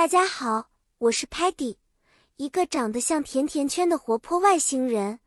[0.00, 1.76] 大家好，我是 Patty，
[2.36, 5.20] 一个长得像甜甜圈的活泼外星人。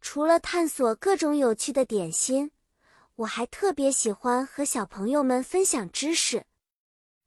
[0.00, 2.52] 除了探索各种有趣的点心，
[3.16, 6.46] 我还特别喜欢和小朋友们分享知识。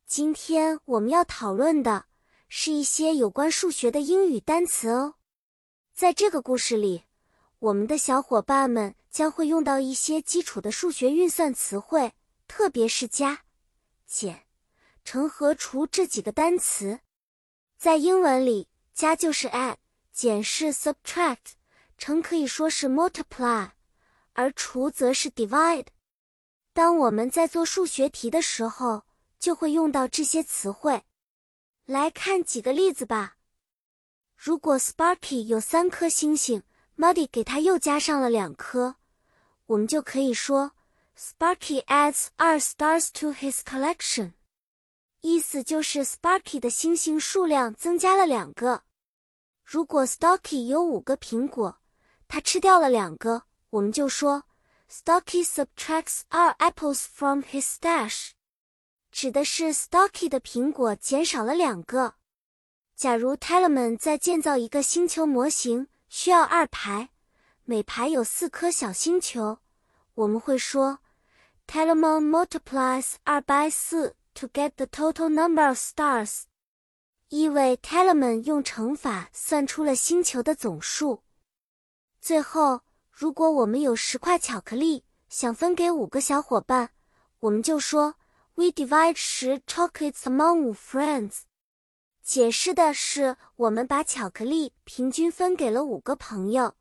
[0.07, 2.05] 今天我们要讨论的
[2.49, 5.13] 是一些有关数学的英语单词哦。
[5.93, 7.03] 在这个故事里，
[7.59, 12.13] 我们的小伙伴们将会用到一些基础的数学运算词汇，
[12.47, 13.43] 特别是加、
[14.07, 14.44] 减。
[15.05, 16.99] 乘和除这几个单词，
[17.77, 19.77] 在英文里，加就是 add，
[20.11, 21.53] 减是 subtract，
[21.97, 23.69] 乘可以说是 multiply，
[24.33, 25.85] 而除则是 divide。
[26.73, 29.03] 当我们在做数学题的时候，
[29.39, 31.03] 就会用到这些词汇。
[31.85, 33.37] 来看几个例子吧。
[34.35, 36.63] 如果 Sparky 有三颗星星
[36.97, 38.95] ，Muddy 给他又加上了两颗，
[39.67, 40.71] 我们就可以说
[41.15, 44.33] Sparky adds 二 stars to his collection。
[45.25, 48.83] 意思就是 Sparky 的星星数量增加了两个。
[49.63, 51.79] 如果 Stocky 有五个苹果，
[52.27, 54.43] 他吃掉了两个，我们就说
[54.87, 58.33] Stocky subtracts our apples from his stash，
[59.11, 62.13] 指的是 Stocky 的苹果减少了两个。
[62.95, 67.09] 假如 Tellerman 在建造一个星球模型，需要二排，
[67.63, 69.57] 每排有四颗小星球，
[70.13, 70.99] 我们会说
[71.65, 74.15] Tellerman multiplies 二 by 四。
[74.35, 76.43] To get the total number of stars，
[77.29, 81.23] 意味 Tellerman 用乘法算出了星球的总数。
[82.19, 86.89] 最后，如果我们有十块巧克力，想分给五个小伙伴，
[87.39, 88.15] 我们就说
[88.55, 91.43] We divide 十 chocolates among friends。
[92.21, 96.75] 解释的是我们把巧克力平均分给了五个朋友。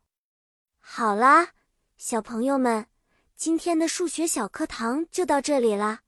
[0.81, 1.51] 好啦，
[1.97, 2.89] 小朋友们，
[3.37, 6.04] 今天的数学小课堂就到这里啦。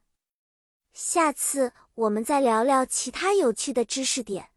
[0.97, 4.49] 下次我们再聊聊其他有趣的知识点，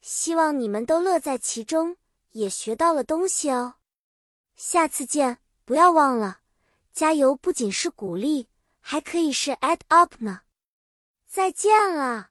[0.00, 1.98] 希望你们都乐在其中，
[2.30, 3.74] 也学到了东西哦。
[4.56, 6.40] 下次见，不要忘了，
[6.94, 8.48] 加油不仅是鼓励，
[8.80, 10.40] 还可以是 add up 呢。
[11.26, 12.29] 再见了。